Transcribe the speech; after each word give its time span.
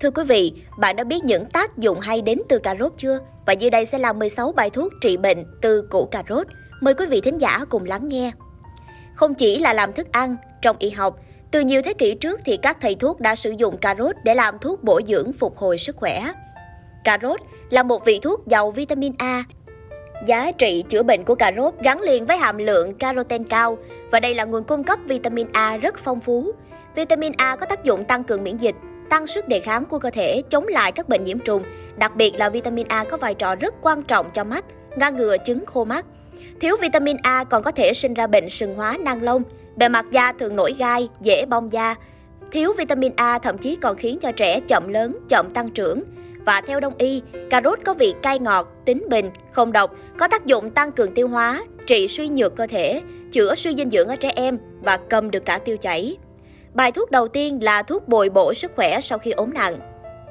Thưa 0.00 0.10
quý 0.10 0.22
vị, 0.28 0.52
bạn 0.78 0.96
đã 0.96 1.04
biết 1.04 1.24
những 1.24 1.44
tác 1.44 1.78
dụng 1.78 2.00
hay 2.00 2.22
đến 2.22 2.38
từ 2.48 2.58
cà 2.58 2.76
rốt 2.78 2.92
chưa? 2.96 3.18
Và 3.46 3.52
dưới 3.52 3.70
đây 3.70 3.86
sẽ 3.86 3.98
là 3.98 4.12
16 4.12 4.52
bài 4.52 4.70
thuốc 4.70 4.92
trị 5.00 5.16
bệnh 5.16 5.44
từ 5.62 5.82
củ 5.90 6.06
cà 6.06 6.22
rốt. 6.28 6.46
Mời 6.80 6.94
quý 6.94 7.06
vị 7.06 7.20
thính 7.20 7.40
giả 7.40 7.64
cùng 7.70 7.84
lắng 7.84 8.08
nghe. 8.08 8.32
Không 9.14 9.34
chỉ 9.34 9.58
là 9.58 9.72
làm 9.72 9.92
thức 9.92 10.12
ăn, 10.12 10.36
trong 10.62 10.76
y 10.78 10.90
học, 10.90 11.20
từ 11.50 11.60
nhiều 11.60 11.82
thế 11.82 11.92
kỷ 11.92 12.14
trước 12.14 12.40
thì 12.44 12.56
các 12.56 12.78
thầy 12.80 12.94
thuốc 12.94 13.20
đã 13.20 13.34
sử 13.34 13.50
dụng 13.50 13.78
cà 13.78 13.94
rốt 13.98 14.16
để 14.24 14.34
làm 14.34 14.58
thuốc 14.58 14.84
bổ 14.84 15.00
dưỡng 15.06 15.32
phục 15.32 15.56
hồi 15.56 15.78
sức 15.78 15.96
khỏe. 15.96 16.32
Cà 17.04 17.18
rốt 17.22 17.40
là 17.70 17.82
một 17.82 18.04
vị 18.04 18.18
thuốc 18.22 18.46
giàu 18.46 18.70
vitamin 18.70 19.12
A. 19.18 19.44
Giá 20.26 20.52
trị 20.52 20.84
chữa 20.88 21.02
bệnh 21.02 21.24
của 21.24 21.34
cà 21.34 21.52
rốt 21.56 21.74
gắn 21.80 22.00
liền 22.00 22.26
với 22.26 22.36
hàm 22.36 22.58
lượng 22.58 22.94
caroten 22.94 23.44
cao 23.44 23.78
và 24.10 24.20
đây 24.20 24.34
là 24.34 24.44
nguồn 24.44 24.64
cung 24.64 24.84
cấp 24.84 24.98
vitamin 25.04 25.46
A 25.52 25.76
rất 25.76 25.98
phong 25.98 26.20
phú. 26.20 26.52
Vitamin 26.94 27.32
A 27.36 27.56
có 27.56 27.66
tác 27.66 27.84
dụng 27.84 28.04
tăng 28.04 28.24
cường 28.24 28.44
miễn 28.44 28.56
dịch, 28.56 28.74
tăng 29.10 29.26
sức 29.26 29.48
đề 29.48 29.60
kháng 29.60 29.84
của 29.84 29.98
cơ 29.98 30.10
thể, 30.10 30.42
chống 30.50 30.68
lại 30.68 30.92
các 30.92 31.08
bệnh 31.08 31.24
nhiễm 31.24 31.38
trùng. 31.38 31.62
Đặc 31.96 32.16
biệt 32.16 32.34
là 32.34 32.48
vitamin 32.48 32.86
A 32.88 33.04
có 33.04 33.16
vai 33.16 33.34
trò 33.34 33.54
rất 33.54 33.74
quan 33.82 34.02
trọng 34.02 34.30
cho 34.34 34.44
mắt, 34.44 34.64
ngăn 34.96 35.16
ngừa 35.16 35.36
chứng 35.38 35.66
khô 35.66 35.84
mắt. 35.84 36.06
Thiếu 36.60 36.76
vitamin 36.80 37.16
A 37.22 37.44
còn 37.44 37.62
có 37.62 37.70
thể 37.70 37.92
sinh 37.92 38.14
ra 38.14 38.26
bệnh 38.26 38.48
sừng 38.48 38.74
hóa 38.74 38.98
nang 39.00 39.22
lông, 39.22 39.42
bề 39.76 39.88
mặt 39.88 40.06
da 40.10 40.32
thường 40.32 40.56
nổi 40.56 40.74
gai, 40.78 41.08
dễ 41.20 41.44
bong 41.46 41.72
da. 41.72 41.94
Thiếu 42.52 42.72
vitamin 42.78 43.12
A 43.16 43.38
thậm 43.38 43.58
chí 43.58 43.76
còn 43.76 43.96
khiến 43.96 44.18
cho 44.18 44.32
trẻ 44.32 44.60
chậm 44.60 44.88
lớn, 44.88 45.18
chậm 45.28 45.50
tăng 45.54 45.70
trưởng. 45.70 46.02
Và 46.44 46.60
theo 46.60 46.80
đông 46.80 46.94
y, 46.98 47.22
cà 47.50 47.60
rốt 47.64 47.78
có 47.84 47.94
vị 47.94 48.14
cay 48.22 48.38
ngọt, 48.38 48.68
tính 48.84 49.06
bình, 49.10 49.30
không 49.52 49.72
độc, 49.72 49.94
có 50.18 50.28
tác 50.28 50.46
dụng 50.46 50.70
tăng 50.70 50.92
cường 50.92 51.14
tiêu 51.14 51.28
hóa, 51.28 51.64
trị 51.86 52.08
suy 52.08 52.28
nhược 52.28 52.56
cơ 52.56 52.66
thể, 52.66 53.02
chữa 53.32 53.54
suy 53.54 53.74
dinh 53.74 53.90
dưỡng 53.90 54.08
ở 54.08 54.16
trẻ 54.16 54.32
em 54.36 54.58
và 54.82 54.96
cầm 54.96 55.30
được 55.30 55.44
cả 55.44 55.58
tiêu 55.58 55.76
chảy. 55.76 56.16
Bài 56.76 56.92
thuốc 56.92 57.10
đầu 57.10 57.28
tiên 57.28 57.58
là 57.62 57.82
thuốc 57.82 58.08
bồi 58.08 58.28
bổ 58.28 58.54
sức 58.54 58.72
khỏe 58.76 59.00
sau 59.00 59.18
khi 59.18 59.30
ốm 59.30 59.54
nặng. 59.54 59.76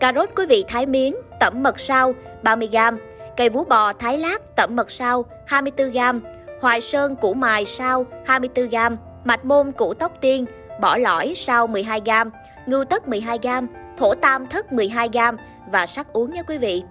Cà 0.00 0.12
rốt 0.14 0.28
quý 0.36 0.46
vị 0.46 0.64
thái 0.68 0.86
miếng, 0.86 1.16
tẩm 1.40 1.62
mật 1.62 1.80
sao 1.80 2.14
30g, 2.42 2.96
cây 3.36 3.48
vú 3.48 3.64
bò 3.64 3.92
thái 3.92 4.18
lát 4.18 4.56
tẩm 4.56 4.76
mật 4.76 4.90
sao 4.90 5.24
24g, 5.48 6.20
hoài 6.60 6.80
sơn 6.80 7.16
củ 7.16 7.34
mài 7.34 7.64
sao 7.64 8.06
24g, 8.26 8.96
mạch 9.24 9.44
môn 9.44 9.72
củ 9.72 9.94
tóc 9.94 10.12
tiên, 10.20 10.46
bỏ 10.80 10.96
lõi 10.96 11.34
sao 11.36 11.66
12g, 11.66 12.30
ngưu 12.66 12.84
tất 12.84 13.02
12g, 13.06 13.66
thổ 13.96 14.14
tam 14.14 14.46
thất 14.46 14.66
12g 14.72 15.36
và 15.72 15.86
sắc 15.86 16.12
uống 16.12 16.32
nha 16.32 16.42
quý 16.42 16.58
vị. 16.58 16.82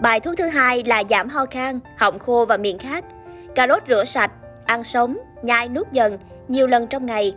Bài 0.00 0.20
thuốc 0.20 0.34
thứ 0.38 0.46
hai 0.46 0.82
là 0.86 1.02
giảm 1.10 1.28
ho 1.28 1.46
khan, 1.46 1.80
họng 1.96 2.18
khô 2.18 2.44
và 2.48 2.56
miệng 2.56 2.78
khát. 2.78 3.04
Cà 3.54 3.66
rốt 3.68 3.82
rửa 3.88 4.04
sạch, 4.04 4.30
ăn 4.64 4.84
sống, 4.84 5.18
nhai 5.42 5.68
nuốt 5.68 5.92
dần, 5.92 6.18
nhiều 6.48 6.66
lần 6.66 6.86
trong 6.86 7.06
ngày. 7.06 7.34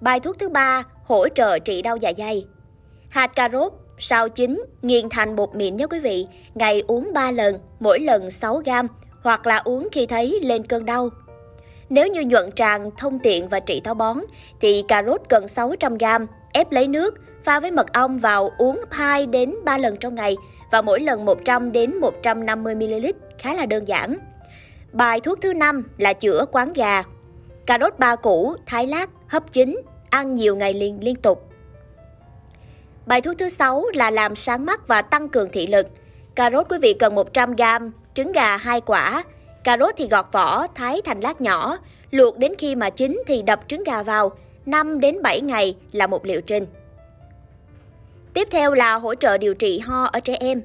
Bài 0.00 0.20
thuốc 0.20 0.38
thứ 0.38 0.48
ba 0.48 0.82
hỗ 1.04 1.28
trợ 1.28 1.58
trị 1.58 1.82
đau 1.82 1.96
dạ 1.96 2.12
dày. 2.18 2.46
Hạt 3.08 3.26
cà 3.26 3.48
rốt 3.52 3.72
sao 3.98 4.28
chín 4.28 4.64
nghiền 4.82 5.08
thành 5.08 5.36
bột 5.36 5.54
mịn 5.54 5.76
nhé 5.76 5.86
quý 5.86 6.00
vị, 6.00 6.26
ngày 6.54 6.82
uống 6.86 7.10
3 7.14 7.30
lần, 7.30 7.58
mỗi 7.80 8.00
lần 8.00 8.30
6 8.30 8.56
gram 8.56 8.86
hoặc 9.22 9.46
là 9.46 9.56
uống 9.56 9.88
khi 9.92 10.06
thấy 10.06 10.40
lên 10.42 10.66
cơn 10.66 10.84
đau. 10.84 11.08
Nếu 11.88 12.06
như 12.06 12.20
nhuận 12.20 12.52
tràng, 12.52 12.90
thông 12.98 13.18
tiện 13.18 13.48
và 13.48 13.60
trị 13.60 13.80
táo 13.80 13.94
bón 13.94 14.18
thì 14.60 14.84
cà 14.88 15.02
rốt 15.02 15.20
cần 15.28 15.48
600 15.48 15.98
gram, 15.98 16.26
ép 16.52 16.72
lấy 16.72 16.88
nước, 16.88 17.14
pha 17.44 17.60
với 17.60 17.70
mật 17.70 17.92
ong 17.92 18.18
vào 18.18 18.50
uống 18.58 18.80
2 18.90 19.26
đến 19.26 19.54
3 19.64 19.78
lần 19.78 19.96
trong 19.96 20.14
ngày 20.14 20.36
và 20.70 20.82
mỗi 20.82 21.00
lần 21.00 21.24
100 21.24 21.72
đến 21.72 22.00
150 22.00 22.74
ml, 22.74 23.06
khá 23.38 23.54
là 23.54 23.66
đơn 23.66 23.88
giản. 23.88 24.16
Bài 24.92 25.20
thuốc 25.20 25.40
thứ 25.40 25.52
năm 25.52 25.82
là 25.98 26.12
chữa 26.12 26.44
quán 26.52 26.72
gà. 26.72 27.02
Cà 27.66 27.78
rốt 27.80 27.98
ba 27.98 28.16
củ, 28.16 28.56
thái 28.66 28.86
lát, 28.86 29.10
hấp 29.34 29.52
chín, 29.52 29.80
ăn 30.10 30.34
nhiều 30.34 30.56
ngày 30.56 30.74
liền 30.74 31.04
liên 31.04 31.16
tục. 31.16 31.50
Bài 33.06 33.20
thuốc 33.20 33.38
thứ 33.38 33.48
6 33.48 33.84
là 33.94 34.10
làm 34.10 34.36
sáng 34.36 34.66
mắt 34.66 34.88
và 34.88 35.02
tăng 35.02 35.28
cường 35.28 35.48
thị 35.52 35.66
lực. 35.66 35.86
Cà 36.34 36.50
rốt 36.50 36.66
quý 36.68 36.78
vị 36.82 36.94
cần 36.94 37.14
100g, 37.14 37.90
trứng 38.14 38.32
gà 38.32 38.56
2 38.56 38.80
quả. 38.80 39.24
Cà 39.64 39.76
rốt 39.78 39.94
thì 39.96 40.08
gọt 40.08 40.26
vỏ, 40.32 40.66
thái 40.66 41.02
thành 41.04 41.20
lát 41.20 41.40
nhỏ, 41.40 41.78
luộc 42.10 42.38
đến 42.38 42.54
khi 42.58 42.74
mà 42.74 42.90
chín 42.90 43.22
thì 43.26 43.42
đập 43.42 43.60
trứng 43.68 43.84
gà 43.84 44.02
vào, 44.02 44.32
5 44.66 45.00
đến 45.00 45.22
7 45.22 45.40
ngày 45.40 45.76
là 45.92 46.06
một 46.06 46.26
liệu 46.26 46.40
trình. 46.40 46.66
Tiếp 48.34 48.48
theo 48.50 48.74
là 48.74 48.94
hỗ 48.94 49.14
trợ 49.14 49.38
điều 49.38 49.54
trị 49.54 49.78
ho 49.78 50.04
ở 50.04 50.20
trẻ 50.20 50.36
em. 50.40 50.62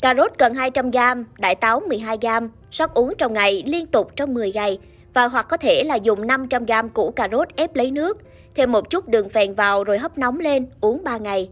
Cà 0.00 0.14
rốt 0.14 0.32
cần 0.38 0.52
200g, 0.52 1.24
đại 1.38 1.54
táo 1.54 1.80
12g, 1.80 2.48
sắc 2.70 2.94
uống 2.94 3.14
trong 3.18 3.32
ngày 3.32 3.62
liên 3.66 3.86
tục 3.86 4.10
trong 4.16 4.34
10 4.34 4.52
ngày 4.52 4.78
và 5.14 5.28
hoặc 5.28 5.46
có 5.48 5.56
thể 5.56 5.84
là 5.84 5.94
dùng 5.94 6.26
500g 6.26 6.88
củ 6.88 7.10
cà 7.10 7.28
rốt 7.32 7.48
ép 7.56 7.74
lấy 7.74 7.90
nước, 7.90 8.18
thêm 8.54 8.72
một 8.72 8.90
chút 8.90 9.08
đường 9.08 9.28
phèn 9.28 9.54
vào 9.54 9.84
rồi 9.84 9.98
hấp 9.98 10.18
nóng 10.18 10.40
lên, 10.40 10.66
uống 10.80 11.04
3 11.04 11.16
ngày. 11.16 11.50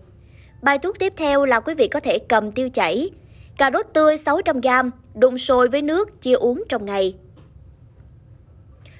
Bài 0.62 0.78
thuốc 0.78 0.98
tiếp 0.98 1.12
theo 1.16 1.44
là 1.44 1.60
quý 1.60 1.75
vị 1.75 1.88
có 1.88 2.00
thể 2.00 2.19
cầm 2.19 2.53
tiêu 2.53 2.70
chảy. 2.70 3.10
Cà 3.59 3.70
rốt 3.72 3.87
tươi 3.93 4.16
600g, 4.16 4.91
đun 5.15 5.38
sôi 5.38 5.69
với 5.69 5.82
nước, 5.82 6.22
chia 6.22 6.34
uống 6.34 6.65
trong 6.69 6.84
ngày. 6.84 7.15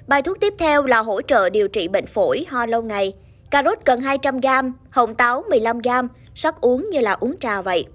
Bài 0.07 0.21
thuốc 0.21 0.39
tiếp 0.39 0.53
theo 0.57 0.85
là 0.85 0.99
hỗ 0.99 1.21
trợ 1.21 1.49
điều 1.49 1.67
trị 1.67 1.87
bệnh 1.87 2.05
phổi, 2.05 2.45
ho 2.49 2.65
lâu 2.65 2.81
ngày. 2.81 3.13
Cà 3.49 3.63
rốt 3.63 3.77
cần 3.85 3.99
200g, 3.99 4.71
hồng 4.89 5.15
táo 5.15 5.43
15g, 5.49 6.07
sắc 6.35 6.61
uống 6.61 6.89
như 6.89 6.99
là 6.99 7.11
uống 7.11 7.39
trà 7.39 7.61
vậy. 7.61 7.85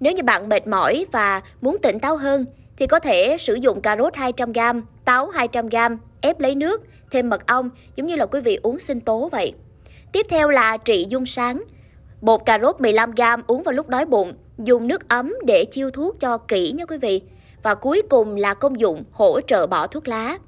Nếu 0.00 0.12
như 0.12 0.22
bạn 0.22 0.48
mệt 0.48 0.66
mỏi 0.66 1.06
và 1.12 1.40
muốn 1.60 1.76
tỉnh 1.82 1.98
táo 1.98 2.16
hơn, 2.16 2.46
thì 2.76 2.86
có 2.86 2.98
thể 2.98 3.36
sử 3.38 3.54
dụng 3.54 3.80
cà 3.80 3.96
rốt 3.96 4.14
200g, 4.14 4.82
táo 5.04 5.30
200g, 5.30 5.96
ép 6.20 6.40
lấy 6.40 6.54
nước, 6.54 6.82
thêm 7.10 7.30
mật 7.30 7.46
ong, 7.46 7.70
giống 7.96 8.06
như 8.06 8.16
là 8.16 8.26
quý 8.26 8.40
vị 8.40 8.58
uống 8.62 8.78
sinh 8.78 9.00
tố 9.00 9.28
vậy. 9.32 9.54
Tiếp 10.12 10.26
theo 10.28 10.48
là 10.48 10.76
trị 10.76 11.06
dung 11.08 11.26
sáng. 11.26 11.64
Bột 12.20 12.40
cà 12.46 12.58
rốt 12.62 12.76
15g 12.80 13.38
uống 13.46 13.62
vào 13.62 13.72
lúc 13.72 13.88
đói 13.88 14.04
bụng, 14.04 14.32
dùng 14.58 14.88
nước 14.88 15.08
ấm 15.08 15.34
để 15.46 15.64
chiêu 15.64 15.90
thuốc 15.90 16.20
cho 16.20 16.38
kỹ 16.38 16.72
nha 16.72 16.84
quý 16.84 16.98
vị. 16.98 17.22
Và 17.62 17.74
cuối 17.74 18.02
cùng 18.10 18.36
là 18.36 18.54
công 18.54 18.80
dụng 18.80 19.04
hỗ 19.12 19.40
trợ 19.40 19.66
bỏ 19.66 19.86
thuốc 19.86 20.08
lá. 20.08 20.38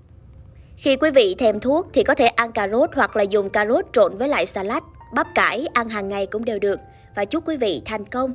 Khi 0.76 0.96
quý 0.96 1.10
vị 1.10 1.34
thèm 1.38 1.60
thuốc 1.60 1.86
thì 1.92 2.02
có 2.02 2.14
thể 2.14 2.26
ăn 2.26 2.52
cà 2.52 2.68
rốt 2.68 2.90
hoặc 2.94 3.16
là 3.16 3.22
dùng 3.22 3.50
cà 3.50 3.66
rốt 3.66 3.84
trộn 3.92 4.16
với 4.16 4.28
lại 4.28 4.46
salad, 4.46 4.82
bắp 5.14 5.26
cải 5.34 5.66
ăn 5.72 5.88
hàng 5.88 6.08
ngày 6.08 6.26
cũng 6.26 6.44
đều 6.44 6.58
được. 6.58 6.80
Và 7.16 7.24
chúc 7.24 7.48
quý 7.48 7.56
vị 7.56 7.82
thành 7.84 8.04
công! 8.04 8.34